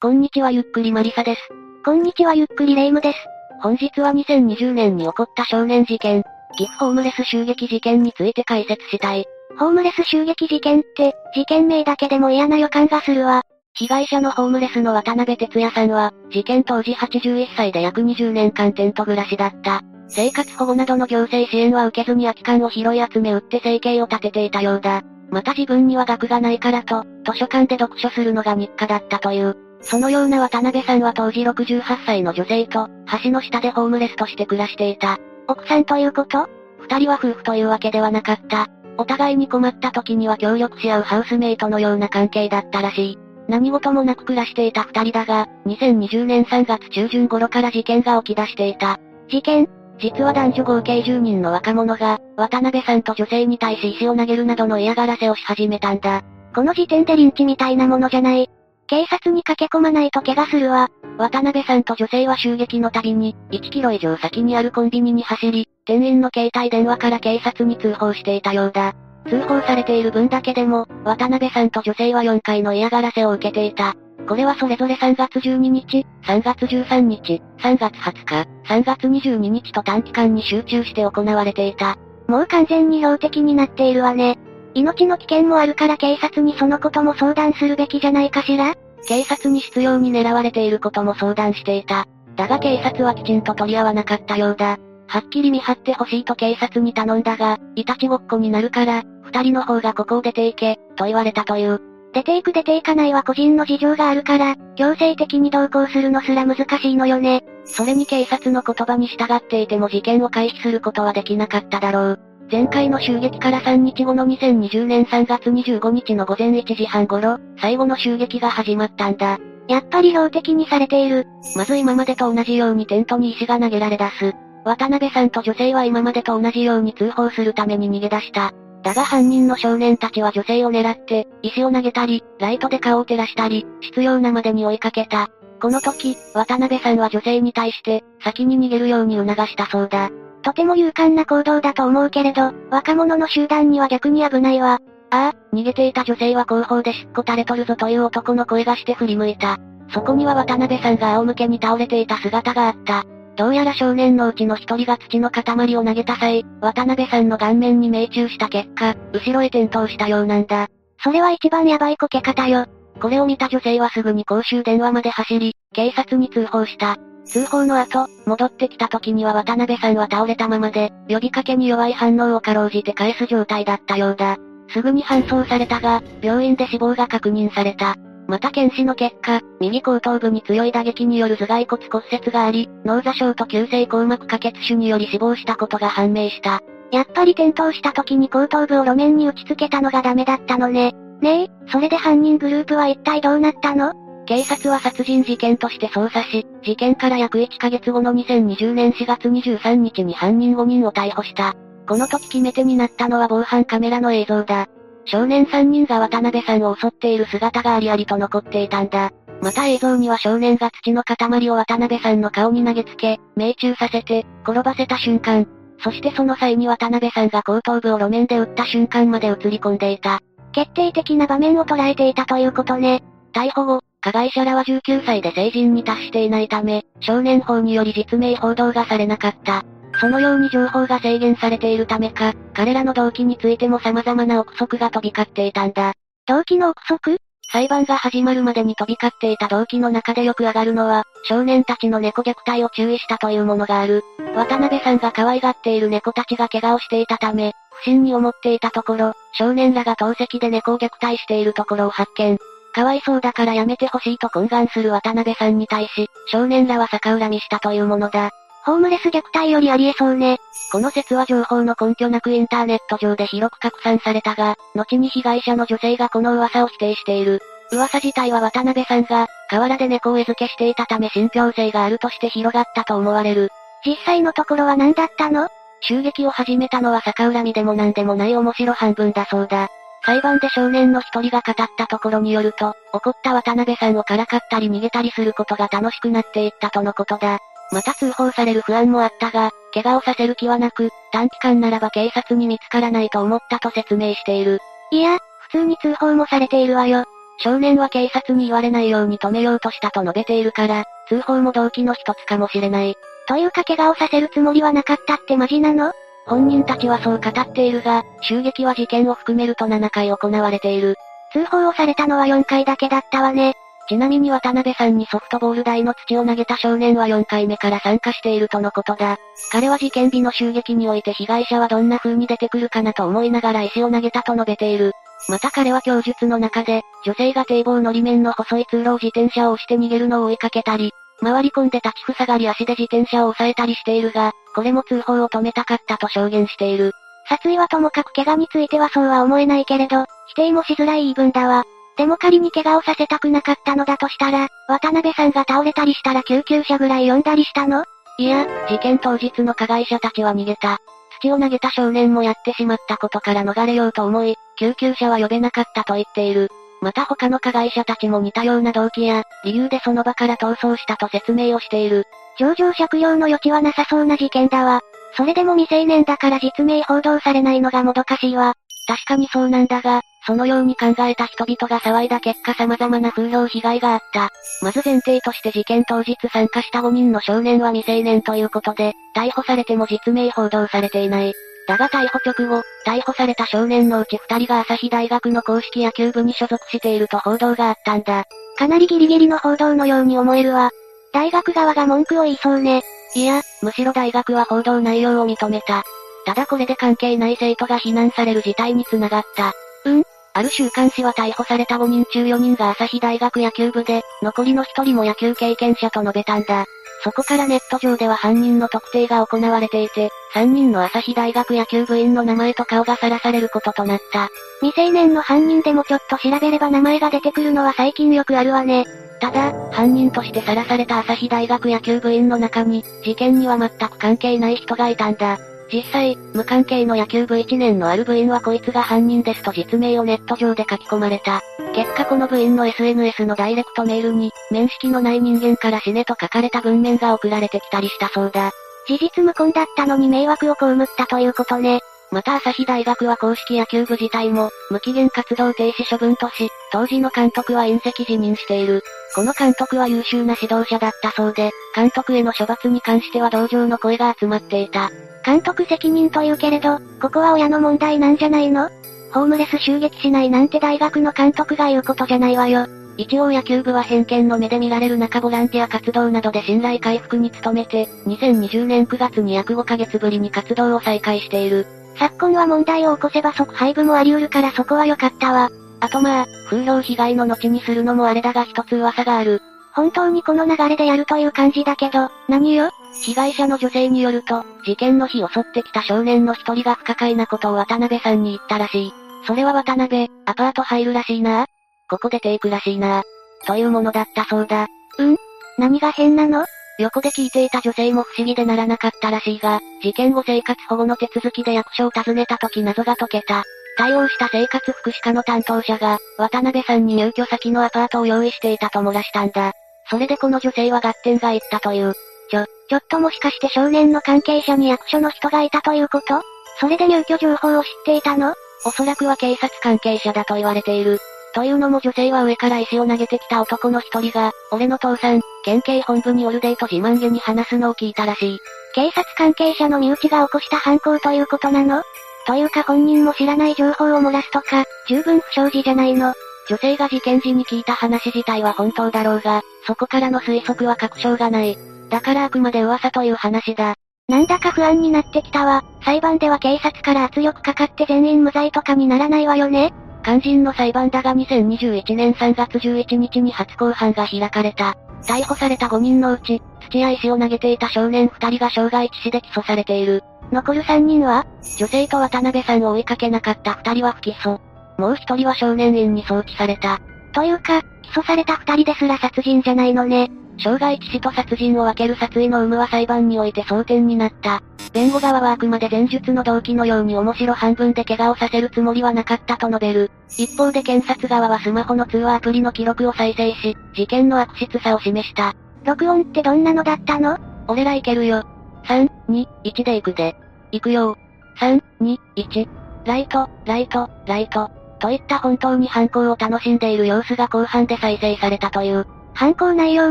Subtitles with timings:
[0.00, 1.40] こんにちはゆっくりマリサです。
[1.84, 3.18] こんにちはゆっくりレイムです。
[3.60, 6.22] 本日は2020年に起こった少年事件、
[6.56, 9.26] 岐阜ホームレス襲撃事件について解説したい。
[9.58, 13.42] ホームレス襲撃事件って、事件名だけでも嫌な予感がするわ。
[13.74, 19.82] 被害者のホームレスの渡辺哲也さんは、事件当時81歳で約20年間テント暮らしだった。
[20.06, 25.02] 生活保護などの行政支援は受けずに空き缶を拾い集め売って生計を立てていたようだ。
[25.32, 29.56] また自分には学がないからと、図書館で読書するのが日課だったという。
[29.80, 32.88] そのような渡辺さんは当時68歳の女性と、
[33.22, 35.18] 橋の下でホームレスとして暮らしていた。
[35.46, 36.48] 奥さんということ？
[36.80, 38.68] 二人は夫婦というわけではなかった。
[38.96, 43.18] お互いに困った時には協力し合うハウスメイトのような関係だったらしい。
[43.48, 48.98] 何事もなく暮らしていた二人だが、2020年3月中旬頃から事件が起き出していた。
[49.28, 49.68] 事件？
[50.00, 56.22] 実は男女合計10人の若者が、渡辺さんと女性に対し石を投げるなどの嫌がらせをし始めたんだ。
[56.54, 58.50] この時点でリンチみたいなものじゃない。
[58.88, 60.88] 警察に駆け込まないと怪我するわ。
[61.18, 68.94] 渡辺さんと女性は襲撃のたびに、1キロ以上先にあるコンビニに走り、店員の携帯電話から警察に通報していたようだ。
[69.28, 73.94] 通報されている分だけでも、渡辺さんと女性は4回の嫌がらせを受けていた。
[74.26, 81.98] これはそれぞれ3月12日、3月13日、3月20日、3月22日と短期間に集中して行われていた。
[82.26, 84.38] もう完全に標的になっているわね。
[84.74, 88.74] 命の危険もあるから警察にそのことも相談するべきじゃないかしら？
[89.06, 92.06] 警察に執拗に狙われていることも相談していた。
[92.36, 94.78] だが警察はきちんと取り合わなかったようだ。
[95.06, 101.80] はっきり見張ってほしいと警察に頼んだが、いたちごっこになるから、二人の方がここを出て行け、と言われたという。
[102.12, 107.42] 出て行く出て行かないは個人の事情があるから、強制的に同行するのすら難しいのよね。
[107.64, 112.20] それに警察の言葉に従っていても事件を回避することはできなかっただろう。
[112.50, 119.38] 前回の襲撃から3日後の2020年3月25日の午前1時半頃、最後の襲撃が始まったんだ。
[119.68, 121.26] やっぱり標的にされている。
[121.56, 124.34] まず今までと同じようにテントに石が投げられ出す。
[124.64, 128.52] 渡辺さんと女性は今までと同じように通報するために逃げ出した。
[128.82, 135.28] だが犯人の少年たちは女性を狙って、石を投げたり、ライトで顔を照らしたり、必要なまでに追いかけた。
[135.60, 140.10] この時、渡辺さんは女性に対して、先に逃げるように促したそうだ。
[140.42, 144.78] とても勇敢な行動だと思うけれど、若者の集団には逆に危ないわ。
[145.10, 149.58] ああ、逃げていた女性は後方でしっこ垂れとるぞという男の声がして振り向いた。
[149.90, 153.04] そこには渡辺さんが仰向けに倒れていた姿があった。
[153.36, 160.66] どうやら少年のうちの一人が土の塊を投げた際、渡辺さんの顔面に命中した結果、後ろへ転倒したようなんだ。
[161.02, 162.66] それは一番ヤバいこけ方よ。
[163.00, 166.96] これを見た女性はすぐに公衆電話まで走り、警察に通報した。
[167.28, 174.38] 通報の後、戻ってきた時には渡辺さんは倒れたままで、呼びかけに弱い反応をかろうじて返す状態だったようだ。
[174.70, 177.96] すぐに搬送されたが、病院で死亡が確認された。
[178.26, 186.60] また検視の結果、右後頭部に強い打撃による頭蓋骨骨折があり、脳挫傷と急性硬膜下血腫により死亡したことが判明した。
[186.92, 190.94] やっぱり転倒した時に後頭部を路面に打ち付けたのがダメだったのね。
[191.20, 193.92] ねえ、それで犯人グループは一体どうなったの？
[194.28, 201.54] 警察は殺人事件として捜査し、事件から約1ヶ月後の2020年4月23日に犯人5人を逮捕した。
[201.88, 204.66] この時決め手になったのは防犯カメラの映像だ。
[205.06, 209.12] 少年3人が渡辺さんを襲っている姿がありありと残っていたんだ。
[209.40, 215.46] また映像には少年が土の塊を渡辺さんの顔に投げつけ、命中させて、転ばせた瞬間。
[215.82, 220.20] そしてその際に渡辺さんが後頭部を路面で打った瞬間まで映り込んでいた。
[220.52, 223.02] 決定的な場面を捉えていたということね。
[223.32, 229.64] 逮捕後、加害者らは19歳で成人に達していないため、少年法により実名報道がされなかった。
[230.00, 235.94] そのように情報が制限されているためか、彼らの動機についても様々な憶測が飛び交っていたんだ。
[236.26, 237.18] 動機の憶測？
[237.50, 244.04] 裁判が始まるまでに飛び交っていた動機の中でよく上がるのは、少年たちの猫虐待を注意したというものがある。
[244.36, 252.38] 渡辺さんが可愛がっている猫たちが怪我をしていたため、不審に思っていたところ、少年らが透析で猫を虐待しているところを発見。
[252.74, 258.30] かわいそうだからやめてほしいと懇願する渡辺さんに対し、少年らは逆恨みしたというものだ。
[258.64, 260.38] ホームレス虐待よりありえそうね。
[260.70, 267.40] この説は情報の根拠なくインターネット上で広く拡散されたが、後に被害者の女性がこの噂を否定している。
[267.72, 273.50] 噂自体は渡辺さんが、河原で猫を餌付けしていたため信憑性があるとして広がったと思われる。
[273.86, 275.48] 実際のところは何だったの？
[275.80, 279.68] 襲撃を始めたのは逆恨みでも何でもない面白半分だそうだ。
[280.02, 287.38] 裁判で少年の一人が語ったところによると、怒った渡辺さんをからかったり逃げたりすることが楽しくなっていったとのことだ。
[287.70, 294.60] また通報される不安もあったが、怪我をさせる気はなく、短期間ならば警察に見つからないと思ったと説明している。
[294.90, 297.04] いや、普通に通報もされているわよ。
[297.40, 302.96] 少年は警察に言われないように止めようとしたと述べているから、通報も動機の一つかもしれない。
[303.28, 305.92] というか怪我をさせるつもりはなかったってマジなの？
[306.28, 310.96] 本人たちはそう語っているが、襲撃は事件を含めると7回行われている。
[311.32, 313.54] 通報をされたのは4回だけだったわね。
[313.88, 319.16] ちなみに渡辺さんにソフトボール台の土を投げた少年は4回目から参加しているとのことだ。
[319.50, 324.92] 彼は事件日の襲撃において被害者はどんな風に出てくるかなと思いながら石を投げたと述べている。
[325.30, 336.90] また彼は供述の中で、女性が堤防のり面の細い通路を自転車を押して逃げるのを追いかけたり、回り込んで立ち塞がり足で自転車を押さえたりしているが、これも通報を止めたかったと証言している。
[337.28, 341.62] 殺意はともかく怪我についてはそうは思えないけれど、否定もしづらい言い分だわ。
[341.96, 347.84] でも仮に怪我をさせたくなかったのだとしたら、渡辺さんが倒れたりしたら救急車ぐらい呼んだりしたの？
[348.18, 350.78] いや、事件当日の加害者たちは逃げた。
[351.20, 356.48] 土を投げた少年もやってしまったことから逃れようと思い、救急車は呼べなかったと言っている。
[356.80, 362.06] また他の加害者たちも似たような動機や、理由でその場から逃走したと説明をしている。
[362.38, 364.80] 上場借用の余地はなさそうな事件だわ。
[365.16, 368.54] それでも未成年だから実名報道されないのがもどかしいわ。
[368.86, 374.30] 確かにそうなんだが、そのように考えた人々が騒いだ結果様々な風評被害があった。
[374.62, 381.32] まず前提として事件当日参加した5人の少年は未成年ということで、逮捕されても実名報道されていない。
[381.66, 388.24] だが逮捕直後、逮捕された少年のうち2人が朝日大学の公式野球部に所属していると報道があったんだ。
[388.56, 390.70] かなりギリギリの報道のように思えるわ。
[391.12, 392.82] 大学側が文句を言いそうね。
[393.14, 395.84] いや、むしろ大学は報道内容を認めた。
[396.26, 399.52] ただこれで関係ない生徒が非難される事態につながった。
[399.84, 400.02] うん
[400.34, 406.64] ある週刊誌は逮捕された5人中4人が朝日大学野球部で、残りの1人も野球経験者と述べたんだ。
[407.02, 414.28] そこからネット上では犯人の特定が行われていて、3人の朝日大学野球部員の名前と顔がさらされることとなった。
[414.60, 418.84] 未成年の犯人でもちょっと調べれば名前が出てくるのは最近よくあるわね。
[419.20, 425.38] ただ、犯人としてさらされた朝日大学野球部員の中に、事件には全く関係ない人がいたんだ。
[425.72, 431.42] 実際、無関係の野球部1年のある部員はこいつが犯人ですと実名をネット上で書き込まれた。
[431.74, 438.52] 結果この部員の SNS のダイレクトメールに、面識のない人間から死ねと書かれた文面が送られてきたりしたそうだ。
[438.86, 441.80] 事実無根だったのに迷惑を被ったということね。
[442.10, 448.82] また朝日大学は公式野球部自体も、無期限活動停止処分とし、当時の監督は隕石辞任している。
[449.14, 454.90] この監督は優秀な指導者だったそうで、監督への処罰に関しては同情の声が集まっていた。
[455.24, 458.68] 監督責任と言うけれど、ここは親の問題なんじゃないの？
[459.12, 462.66] ホームレス襲撃しないなんて大学の監督が言うことじゃないわよ。
[462.98, 471.66] 一応野球部は偏見の目で見られる中ボランティア活動などで信頼回復に努めて、2020年9月に約5ヶ月ぶりに活動を再開している。
[471.96, 475.50] 昨今は問題を起こせば即廃部もあり得るからそこは良かったわ。
[475.80, 479.40] あとまあ、風評被害の後にするのもあれだが一つ噂がある。
[479.74, 482.70] 本当にこの流れでやるという感じだけど、何よ？
[483.04, 488.92] 被害者の女性によると、事件の日襲ってきた少年の一人が不可解なことを渡辺さんに言ったらしい。
[489.26, 491.46] それは渡辺、アパート入るらしいな。
[491.88, 493.04] ここ出ていくらしいな。
[493.46, 494.66] というものだったそうだ。
[494.98, 495.16] うん？
[495.58, 496.44] 何が変なの？
[496.80, 503.44] 横で聞いていた女性も不思議でならなかったらしいが、事件後生活保護の手続きで役所を訪ねた時謎が解けた。
[503.78, 509.52] 対応した生活福祉課の担当者が、渡辺さんに入居先のアパートを用意していたと漏らしたんだ。
[509.88, 511.94] それでこの女性は合点が言ったという。
[512.30, 516.20] ちょ、ちょっともしかして少年の関係者に役所の人がいたということ？
[516.60, 518.34] それで入居情報を知っていたの？
[518.66, 520.98] おそらくは警察関係者だと言われている。
[521.34, 528.38] というのも女性は上から石を投げてきた男の一人が、俺の父さん、県警本部によるデート自慢げに話すのを聞いたらしい。
[528.74, 531.82] 警察関係者の身内が起こした犯行ということなの？
[532.28, 536.12] というか本人も知らない情報を漏らすとか、十分不祥事じゃないの。
[536.46, 541.56] 女性が事件時に聞いた話自体は本当だろうが、そこからの推測は確証がない。
[541.88, 543.76] だからあくまで噂という話だ。
[544.08, 545.64] なんだか不安になってきたわ。
[545.82, 549.72] 裁判では警察から圧力かかって全員無罪とかにならないわよね
[550.04, 554.76] 肝心の裁判だが2021年3月11日に初公判が開かれた。
[555.02, 560.02] 逮捕された5人のうち、土や石を投げていた少年2人が傷害致死で起訴されている。
[560.30, 561.26] 残る3人は
[561.58, 564.38] 女性と渡辺さんを追いかけなかった2人は不起訴。
[564.78, 566.80] もう1人は少年院に送致された。
[567.12, 570.10] というか、起訴された2人ですら殺人じゃないのね。
[570.36, 574.42] 傷害致死と殺人を分ける殺意の有無は裁判において争点になった。
[574.72, 579.90] 弁護側はあくまで前述の動機のように面白半分で怪我をさせるつもりはなかったと述べる。
[580.16, 585.34] 一方で検察側はスマホの通話アプリの記録を再生し、事件の悪質さを示した。
[585.64, 587.18] 録音ってどんなのだったの？
[587.48, 588.24] 俺らいけるよ。
[588.64, 590.16] 3、2、1で行くで。
[590.52, 590.96] 行くよ
[591.38, 592.48] 3、2、1。
[592.84, 594.50] ライト、ライト、ライト。
[594.78, 598.86] といった本当に犯行を楽しんでいる様子が後半で再生されたという。
[599.14, 599.90] 犯行内容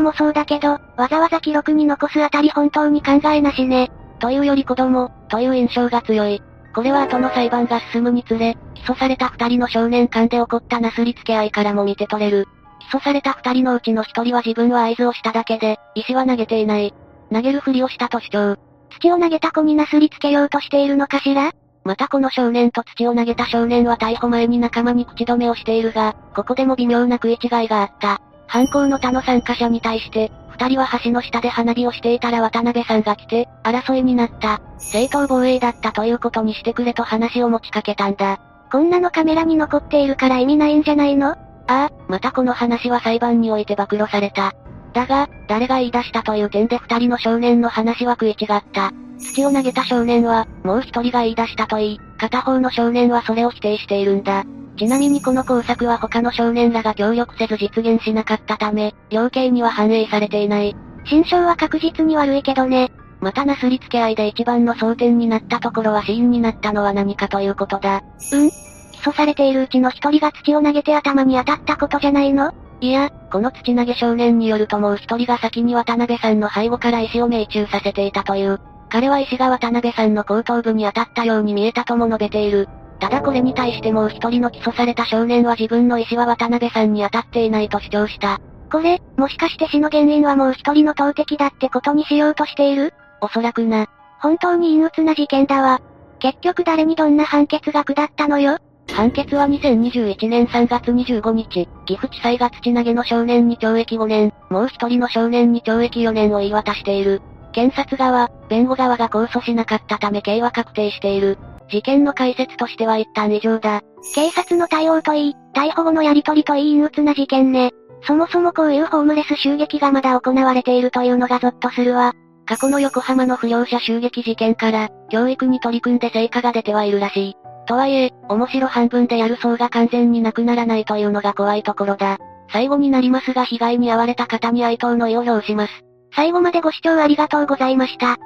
[0.00, 3.90] もそうだけど、わざわざ記録に残すあたり本当に考えなしね。
[4.18, 6.42] というより子供、という印象が強い。
[6.74, 12.46] これは後の裁判が進むにつれ、起訴された二人の少年間で起こったなすりつけ合いからも見て取れる。
[12.90, 16.94] 起訴された二人のうちの一人は自分は合図をしただけで、石は投げていない。
[17.32, 18.56] 投げるふりをしたと主張。
[18.90, 21.52] 土を投げた子になすりつけようとしているのかしら？
[21.84, 28.20] またこの少年と土を投げた少年は逮捕前に仲間に口止めをしているが、ここでも微妙な食い違いがあった。
[28.46, 34.60] 犯行の他の参加者に対して、二人は橋の下で花火をしていたら渡辺さんが来て、争いになった。
[34.78, 38.40] 正当防衛だったということにしてくれと話を持ちかけたんだ。
[38.72, 41.30] こんなのカメラに残っているから意味ないんじゃないの？
[41.30, 41.36] あ
[41.68, 44.54] あ、またこの話は裁判において暴露された。
[44.92, 48.92] だが、誰が言い出したという点で二人の少年の話は食い違った。
[49.18, 54.44] 土を投げた少年は、もう一人が言い出したと言い、片方の少年はそれを否定しているんだ。
[54.78, 60.76] ちなみにこの工作は他の少年らが協力せず実現しなかったため、量刑には反映されていない。
[61.04, 62.92] 心象は確実に悪いけどね。
[63.20, 68.02] またなすりつけ合いで一番の争点になったところは死因になったのは何かということだ。
[68.32, 72.52] うん起訴されているうちの一人が土を投げて頭に当たったことじゃないの？
[72.80, 78.60] いや、この土投げ少年によるともう一人が先に渡辺さんの背後から石を命中させていたという。
[78.88, 82.68] 彼は石が渡辺さんの後頭部に当たったように見えたとも述べている。
[83.00, 88.40] ただこれに対してもう一人の起訴された少年は自分の石は渡辺さんに当たっていないと主張した。
[88.70, 92.92] これ、もしかして死の原因はもう一人の投擲だってことにしようとしている？
[93.20, 93.86] おそらくな。
[94.20, 95.80] 本当に陰鬱な事件だわ。
[96.18, 98.58] 結局誰にどんな判決が下ったのよ？
[98.92, 107.22] 判決は2021年3月25日、岐阜地裁が土投げの少年に懲役5年、もう一人の少年に懲役4年を言い渡している。
[107.52, 111.38] 検察側、弁護側が控訴しなかったため刑は確定している。
[111.70, 113.82] 事件の解説としては一旦以上だ。
[114.14, 117.70] 警察の対応といい、逮捕後のやりとりといい陰鬱な事件ね。
[118.02, 122.12] そもそもこういうホームレス襲撃がまだ行われているというのがゾッとするわ。
[122.46, 127.36] 過去の横浜の不良者襲撃事件から、教育に取り組んで成果が出てはいるらしい。
[127.68, 132.16] とはいえ、面白半分でやる層が完全になくならないというのが怖いところだ。
[132.50, 135.84] 最後になりますが被害に遭われた方に哀悼の意を表します。
[136.14, 138.16] 最後までご視聴ありがとうございました。